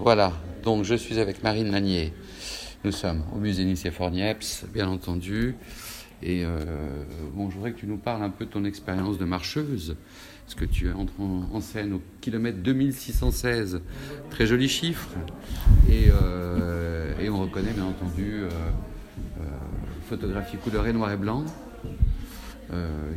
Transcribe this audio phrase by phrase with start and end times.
[0.00, 0.32] Voilà,
[0.64, 2.12] donc je suis avec Marine Lanier.
[2.82, 5.54] Nous sommes au musée Nicéphore-Niepce, bien entendu.
[6.20, 6.58] Et euh,
[7.32, 9.96] bon, je voudrais que tu nous parles un peu de ton expérience de marcheuse.
[10.44, 13.82] Parce que tu entres en, scène au kilomètre 2616.
[14.30, 15.10] Très joli chiffre.
[15.88, 18.50] Et, euh, et on reconnaît bien entendu euh,
[20.08, 21.44] photographies couleur et noir et blanc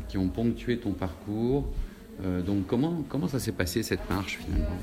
[0.07, 1.68] qui ont ponctué ton parcours.
[2.46, 4.78] donc comment, comment ça s'est passé cette marche finalement?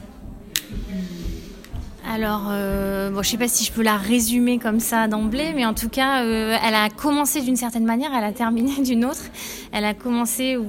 [2.06, 5.52] Alors, euh, bon, je ne sais pas si je peux la résumer comme ça d'emblée,
[5.54, 9.04] mais en tout cas, euh, elle a commencé d'une certaine manière, elle a terminé d'une
[9.06, 9.24] autre.
[9.72, 10.66] Elle a commencé où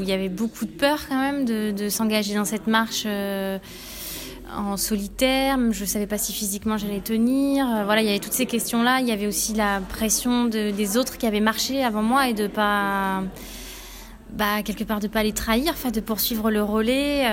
[0.00, 3.58] il y avait beaucoup de peur quand même de, s'engager dans cette marche euh,
[4.56, 5.56] en solitaire.
[5.70, 7.84] Je ne savais pas si physiquement j'allais tenir.
[7.84, 9.00] voilà, il y avait toutes ces questions-là.
[9.00, 12.48] Il y avait aussi la pression des autres qui avaient marché avant moi et de
[12.48, 13.22] pas
[14.32, 17.24] bah, quelque part de pas les trahir, de poursuivre le relais.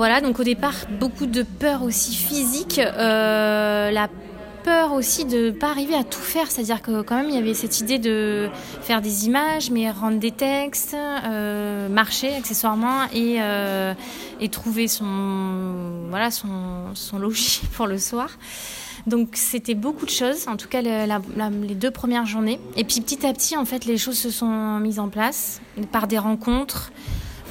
[0.00, 4.08] Euh, voilà, donc au départ beaucoup de peur aussi physique, euh, la
[4.64, 7.52] peur aussi de pas arriver à tout faire, c'est-à-dire que quand même il y avait
[7.52, 8.48] cette idée de
[8.80, 13.40] faire des images, mais rendre des textes, euh, marcher accessoirement et,
[14.40, 18.30] et trouver son voilà son, son logis pour le soir.
[19.06, 22.58] Donc c'était beaucoup de choses, en tout cas les deux premières journées.
[22.76, 25.60] Et puis petit à petit, en fait, les choses se sont mises en place
[25.90, 26.90] par des rencontres,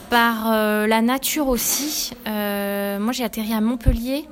[0.09, 2.11] par euh, la nature aussi.
[2.27, 4.25] Euh, moi, j'ai atterri à Montpellier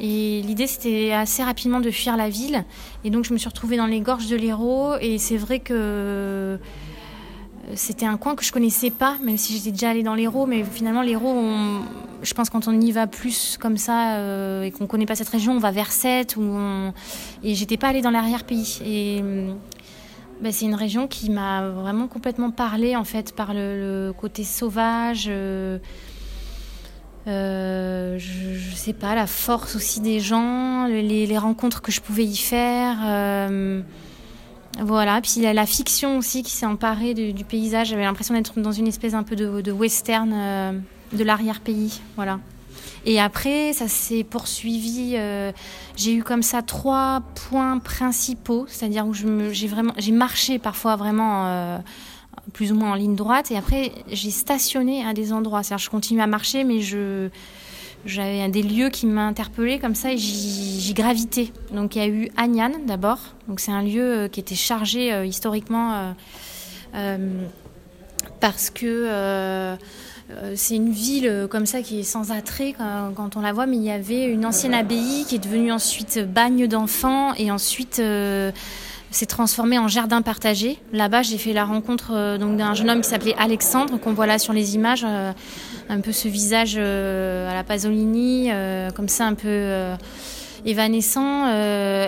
[0.00, 2.64] et l'idée, c'était assez rapidement de fuir la ville.
[3.04, 4.94] Et donc, je me suis retrouvée dans les gorges de l'Hérault.
[5.00, 6.58] Et c'est vrai que
[7.74, 10.46] c'était un coin que je connaissais pas, même si j'étais déjà allée dans l'Hérault.
[10.46, 11.34] Mais finalement, l'Hérault,
[12.22, 15.28] je pense quand on y va plus comme ça euh, et qu'on connaît pas cette
[15.28, 16.36] région, on va vers Sète.
[16.36, 16.92] Ou on...
[17.42, 18.80] Et j'étais pas allée dans l'arrière-pays.
[18.84, 19.22] Et
[20.42, 25.26] bah, c'est une région qui m'a vraiment complètement parlé, en fait, par le, côté sauvage.
[25.28, 25.78] Euh,
[27.28, 32.36] euh, je, sais pas, la force aussi des gens, les, rencontres que je pouvais y
[32.36, 32.98] faire.
[34.80, 37.88] Voilà, puis la fiction aussi qui s'est emparée du, paysage.
[37.88, 40.72] J'avais l'impression d'être dans une espèce un peu de, western euh,
[41.12, 42.00] de l'arrière-pays.
[42.16, 42.38] Voilà.
[43.04, 45.14] Et après, ça s'est poursuivi.
[45.16, 45.52] Euh,
[45.96, 51.46] j'ai eu comme ça trois points principaux, c'est-à-dire où j'ai vraiment, j'ai marché parfois vraiment
[51.46, 51.78] euh,
[52.52, 55.62] plus ou moins en ligne droite, et après j'ai stationné à des endroits.
[55.62, 57.28] C'est-à-dire je continue à marcher, mais je
[58.04, 61.52] j'avais des lieux qui m'interpellaient comme ça et j'y gravitais.
[61.72, 63.20] Donc il y a eu Agnan d'abord.
[63.48, 66.12] Donc c'est un lieu euh, qui était chargé euh, historiquement
[66.94, 67.42] euh,
[68.40, 69.76] parce que
[70.54, 72.74] c'est une ville comme ça qui est sans attrait
[73.16, 76.18] quand, on la voit, mais il y avait une ancienne abbaye qui est devenue ensuite
[76.18, 78.00] bagne d'enfants et ensuite
[79.12, 80.78] s'est transformé en jardin partagé.
[80.92, 84.26] Là-bas, j'ai fait la rencontre euh, donc d'un jeune homme qui s'appelait Alexandre, qu'on voit
[84.26, 85.32] là sur les images, euh,
[85.88, 88.50] un peu ce visage euh, à la Pasolini,
[88.94, 89.94] comme ça un peu
[90.64, 91.48] évanescent.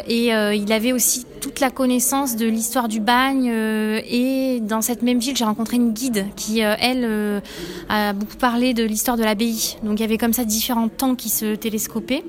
[0.08, 3.46] et il avait aussi toute la connaissance de l'histoire du bagne.
[3.46, 7.42] et dans cette même ville, j'ai rencontré une guide qui, elle,
[7.88, 9.76] a beaucoup parlé de l'histoire de l'abbaye.
[9.82, 12.24] Donc il y avait comme ça différents temps qui se télescopaient.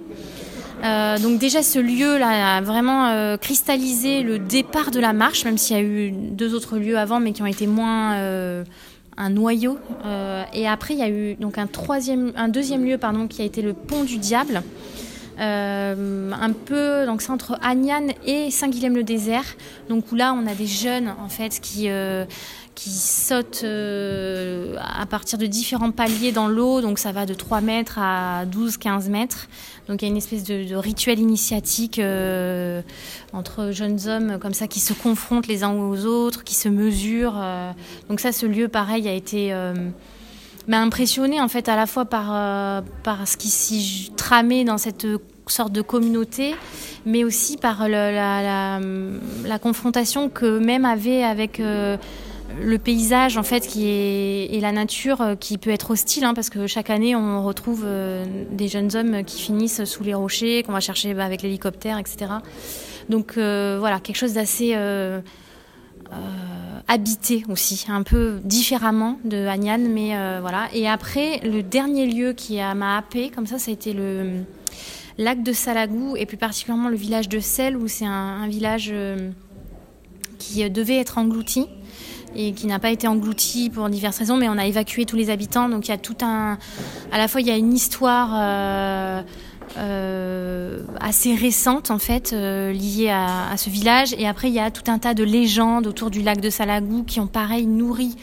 [0.84, 5.58] Euh, donc déjà ce lieu-là a vraiment euh, cristallisé le départ de la marche, même
[5.58, 8.64] s'il y a eu deux autres lieux avant, mais qui ont été moins euh,
[9.18, 9.80] un noyau.
[10.54, 13.46] et après il y a eu donc un troisième, un deuxième lieu pardon, qui a
[13.46, 14.62] été le pont du diable.
[15.38, 19.56] Un peu donc c'est entre Agnan et Saint-Guilhem-le-Désert
[19.90, 21.90] donc où là on a des jeunes en fait qui
[22.76, 27.62] qui sautent euh, à partir de différents paliers dans l'eau, donc ça va de 3
[27.62, 29.48] mètres à 12-15 mètres.
[29.88, 32.82] Donc il y a une espèce de, rituel initiatique euh,
[33.34, 37.40] entre jeunes hommes comme ça qui se confrontent les uns aux autres, qui se mesurent.
[37.42, 37.72] Euh.
[38.10, 39.54] Donc ça, ce lieu, pareil, a été
[40.68, 45.06] m'a impressionné en fait à la fois par, par ce qui s'y tramait dans cette
[45.48, 46.56] sorte de communauté,
[47.06, 48.80] mais aussi par la,
[49.62, 51.62] confrontation que même avait avec
[52.60, 56.34] le paysage en fait qui est et la nature euh, qui peut être hostile hein,
[56.34, 60.64] parce que chaque année on retrouve euh, des jeunes hommes qui finissent sous les rochers
[60.64, 62.32] qu'on va chercher bah, avec l'hélicoptère etc
[63.10, 64.76] donc euh, voilà quelque chose d'assez
[66.88, 70.10] habité aussi un peu différemment de Agnan mais
[70.40, 74.44] voilà et après le dernier lieu qui m'a happé comme ça ça a été le
[75.18, 78.94] lac de Salagou et plus particulièrement le village de Selle où c'est un, village
[80.38, 81.68] qui devait être englouti
[82.36, 85.30] et qui n'a pas été englouti pour diverses raisons, mais on a évacué tous les
[85.30, 85.70] habitants.
[85.70, 86.58] Donc il y a tout un.
[87.12, 88.32] À la fois, il y a une histoire.
[88.34, 89.22] Euh,
[89.78, 94.72] euh, assez récente en fait euh, liée à, ce village et après il y a
[94.72, 98.16] tout un tas de légendes autour du lac de Salagou qui ont pareil nourri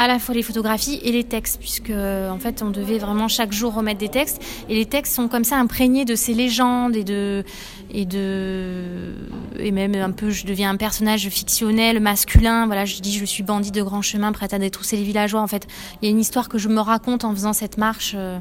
[0.00, 3.52] à la fois les photographies et les textes, puisque en fait on devait vraiment chaque
[3.52, 4.40] jour remettre des textes.
[4.70, 7.44] Et les textes sont comme ça imprégnés de ces légendes et de
[7.90, 9.12] et de
[9.58, 12.64] et même un peu je deviens un personnage fictionnel masculin.
[12.64, 15.42] Voilà, je dis je suis bandit de grand chemin, prête à détrousser les villageois.
[15.42, 15.66] En fait,
[16.00, 18.14] il y a une histoire que je me raconte en faisant cette marche.
[18.16, 18.38] Euh,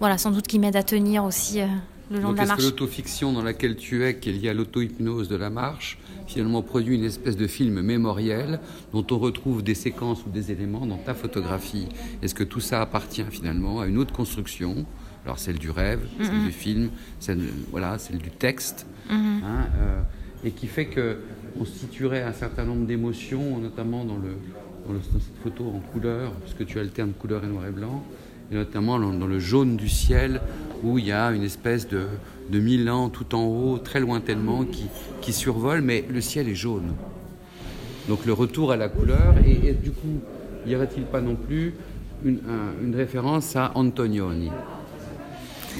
[0.00, 1.66] voilà, sans doute qui m'aide à tenir aussi euh,
[2.10, 2.58] le long de la marche.
[2.58, 5.98] Est-ce que l'autofiction dans laquelle tu es, qui est liée à l'auto-hypnose de la marche,
[6.26, 8.60] finalement produit une espèce de film mémoriel
[8.92, 11.88] dont on retrouve des séquences ou des éléments dans ta photographie?
[12.22, 14.84] Est-ce que tout ça appartient finalement à une autre construction?
[15.24, 17.40] Alors celle du rêve, celle du film, celle,
[17.70, 20.00] voilà, celle du texte, hein, euh,
[20.44, 21.18] et qui fait que
[21.58, 24.36] on situerait un certain nombre d'émotions, notamment dans, le,
[24.86, 28.04] dans, cette photo en couleur, puisque tu alternes couleur et noir et blanc,
[28.50, 30.40] et notamment dans, le jaune du ciel,
[30.82, 32.06] où il y a une espèce de,
[32.50, 34.86] de Milan tout en haut, très lointainement, qui,
[35.20, 36.94] qui survole, mais le ciel est jaune.
[38.08, 40.20] Donc le retour à la couleur, et, du coup,
[40.66, 41.74] y aurait-il pas non plus
[42.24, 42.40] une,
[42.82, 44.50] une, référence à Antonioni,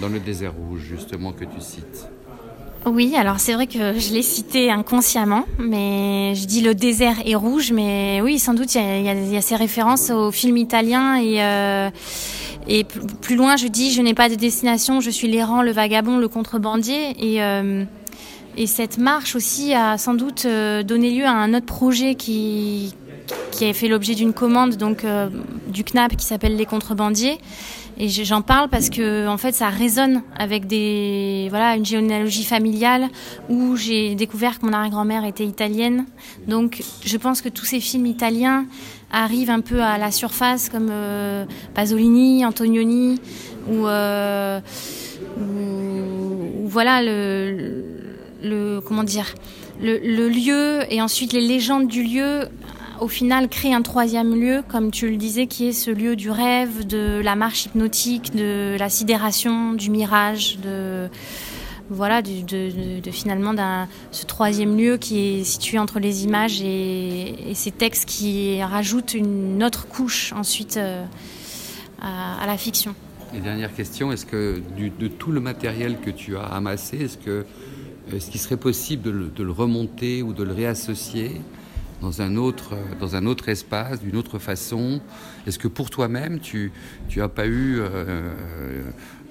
[0.01, 2.09] dans le désert rouge, justement, que tu cites?
[2.87, 7.35] Oui, alors c'est vrai que je l'ai cité inconsciemment, mais je dis le désert est
[7.35, 11.43] rouge, mais oui, sans doute il y, y, a ces références au film italien et
[11.43, 11.91] euh,
[12.73, 16.19] et plus loin, je dis, je n'ai pas de destination, je suis l'errant, le vagabond,
[16.19, 17.17] le contrebandier.
[17.19, 17.83] Et, euh,
[18.57, 22.95] et cette marche aussi a sans doute euh, donné lieu à un autre projet qui,
[23.51, 25.29] qui a fait l'objet d'une commande donc euh,
[25.67, 27.39] du CNAP qui s'appelle Les Contrebandiers.
[27.99, 33.09] Et j'en parle parce que en fait ça résonne avec des voilà une généalogie familiale
[33.51, 36.07] où j'ai découvert que mon arrière-grand-mère était italienne.
[36.47, 38.65] Donc je pense que tous ces films italiens
[39.11, 43.21] arrivent un peu à la surface comme euh, Pasolini, Antonioni
[43.69, 44.61] ou, euh,
[46.65, 49.35] voilà le, comment dire
[49.83, 52.49] le, le, lieu et ensuite les légendes du lieu
[53.01, 56.31] au final créent un troisième lieu, comme tu le disais, qui est ce lieu du
[56.31, 61.09] rêve, de la marche hypnotique, de la sidération, du mirage, de
[61.91, 63.53] voilà, de, de, finalement
[64.13, 69.63] ce troisième lieu qui est situé entre les images et, ces textes qui rajoutent une
[69.63, 71.05] autre couche ensuite euh,
[72.01, 72.95] à, la fiction.
[73.35, 77.45] Et dernière question, est-ce que de tout le matériel que tu as amassé, est-ce que
[78.13, 81.41] est-ce qu'il serait possible de le, de le, remonter ou de le réassocier
[82.01, 85.01] dans un autre, dans un autre espace, d'une autre façon?
[85.47, 86.73] Est-ce que pour toi-même, tu
[87.15, 88.33] n'as pas eu euh,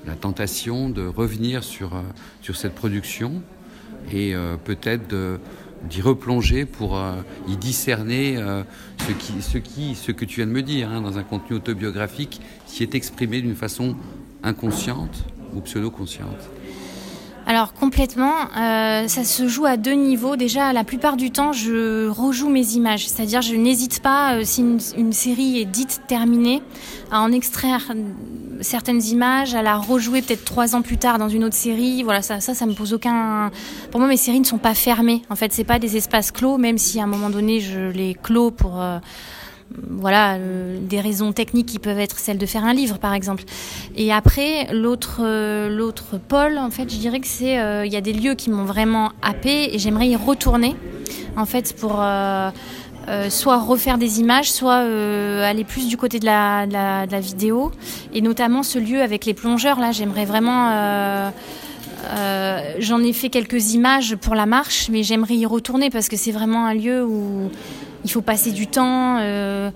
[0.06, 3.44] la tentation de revenir sur, euh, cette production
[4.12, 5.08] et euh, peut-être
[5.88, 8.38] d'y replonger pour euh, y discerner
[8.98, 13.42] ce que tu viens de me dire hein, dans un contenu autobiographique qui est exprimé
[13.42, 13.96] d'une façon
[14.44, 16.50] inconsciente ou pseudo-consciente
[17.50, 20.36] alors complètement, euh, ça se joue à deux niveaux.
[20.36, 24.62] Déjà, la plupart du temps, je rejoue mes images, c'est-à-dire je n'hésite pas, euh, si
[24.62, 26.62] une, série est dite terminée,
[27.10, 27.92] à en extraire
[28.62, 32.04] certaines images, à la rejouer peut-être trois ans plus tard dans une autre série.
[32.04, 33.50] Voilà, ça, ça, ça me pose aucun.
[33.90, 35.24] Pour moi, mes séries ne sont pas fermées.
[35.32, 38.14] En fait, c'est pas des espaces clos, même si à un moment donné, je les
[38.14, 38.80] clos pour.
[38.80, 39.00] Euh,
[39.72, 43.44] voilà, euh, des raisons techniques qui peuvent être celles de faire un livre, par exemple.
[43.96, 47.98] Et après, l'autre, euh, l'autre pôle, en fait, je dirais que c'est, euh, il y
[47.98, 50.76] a des lieux qui m'ont vraiment happé et j'aimerais y retourner,
[51.36, 52.04] en fait, pour
[53.30, 54.84] soit refaire des images, soit
[55.46, 57.72] aller plus du côté de la, de la, de la, vidéo,
[58.14, 59.80] et notamment ce lieu avec les plongeurs.
[59.80, 61.32] Là, j'aimerais vraiment.
[62.80, 66.32] j'en ai fait quelques images pour la marche, mais j'aimerais y retourner parce que c'est
[66.32, 67.50] vraiment un lieu où
[68.04, 69.18] il faut passer du temps.
[69.20, 69.72] Euh,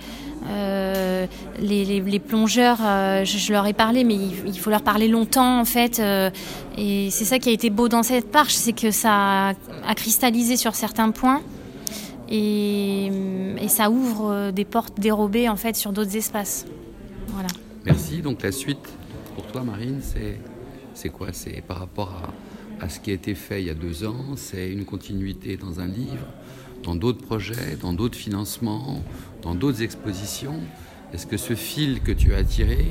[0.49, 1.25] euh,
[1.59, 6.01] les, plongeurs, euh, je, leur ai parlé, mais il, faut leur parler longtemps en fait.
[6.77, 10.57] Et c'est ça qui a été beau dans cette marche, c'est que ça a cristallisé
[10.57, 11.41] sur certains points
[12.29, 13.11] et,
[13.69, 16.65] ça ouvre des portes dérobées en fait sur d'autres espaces.
[17.29, 17.47] Voilà.
[17.85, 18.21] Merci.
[18.21, 18.85] Donc la suite
[19.35, 20.01] pour toi, Marine,
[20.93, 21.29] c'est quoi?
[21.31, 22.21] C'est par rapport
[22.79, 24.35] à ce qui a été fait il y a deux ans.
[24.35, 26.27] C'est une continuité dans un livre
[26.83, 29.01] dans d'autres projets, dans d'autres financements,
[29.41, 30.59] dans d'autres expositions
[31.13, 32.87] Est-ce que ce fil que tu as tiré,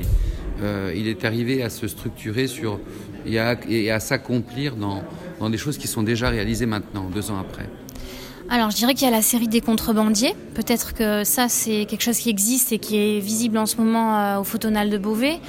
[0.62, 2.80] euh, il est arrivé à se structurer sur,
[3.26, 5.02] et à, s'accomplir dans,
[5.38, 7.68] dans des choses qui sont déjà réalisées maintenant, deux ans après?
[8.48, 10.34] Alors, je dirais qu'il y a la série des contrebandiers.
[10.54, 14.18] Peut-être que ça, c'est quelque chose qui existe et qui est visible en ce moment
[14.18, 15.40] euh, au Photonal de Beauvais.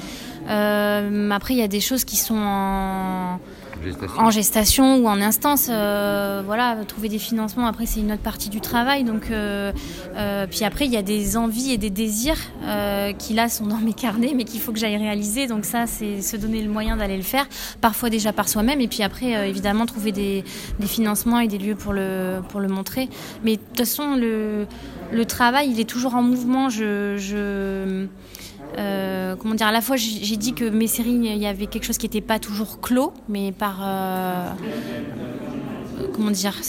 [0.47, 3.39] après, il y a des choses qui sont en
[4.17, 5.67] en gestation ou en instance.
[5.69, 9.03] Euh, voilà, trouver des financements, après, c'est une autre partie du travail.
[9.03, 9.71] Donc, euh,
[10.15, 12.37] euh, puis après, il y a des envies et des désirs
[13.19, 15.47] qui, là, sont dans mes carnets, mais qu'il faut que j'aille réaliser.
[15.47, 17.47] Donc, ça, c'est se donner le moyen d'aller le faire,
[17.81, 20.43] parfois déjà par soi-même, et puis après, évidemment, trouver des,
[20.85, 23.09] financements et des lieux pour le, pour le montrer.
[23.43, 24.67] Mais de toute façon, le,
[25.11, 26.69] le travail, il est toujours en mouvement.
[26.69, 28.07] je, je
[28.77, 31.85] euh, comment dire, à la fois j'ai dit que mes séries, il y avait quelque
[31.85, 34.49] chose qui n'était pas toujours clos, mais par euh,
[36.13, 36.61] comment dire,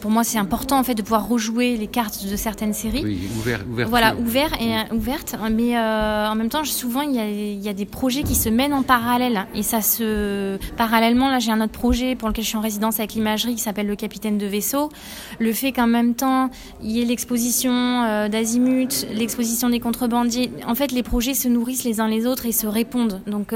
[0.00, 3.02] pour, moi c'est important en fait de pouvoir rejouer les cartes de certaines séries.
[3.04, 5.36] Oui, ouvert, Voilà, ouvert et euh, ouverte.
[5.50, 8.82] Mais euh, en même temps, souvent il y, a, des projets qui se mènent en
[8.82, 11.30] parallèle et ça se parallèlement.
[11.30, 13.86] Là, j'ai un autre projet pour lequel je suis en résidence avec l'imagerie qui s'appelle
[13.86, 14.90] le capitaine de vaisseau.
[15.38, 16.50] Le fait qu'en même temps
[16.82, 20.50] il y ait l'exposition euh, d'Azimut, l'exposition des contrebandiers.
[20.66, 23.20] En fait, les projets se nourrissent les uns les autres et se répondent.
[23.26, 23.52] Donc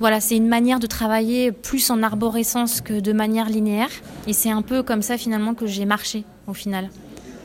[0.00, 3.90] voilà, c'est une manière de travailler plus en arborescence que de manière linéaire.
[4.26, 6.90] Et c'est un peu comme ça finalement que j'ai marché au final.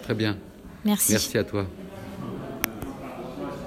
[0.03, 0.37] Très bien.
[0.85, 1.11] Merci.
[1.11, 1.67] Merci à toi.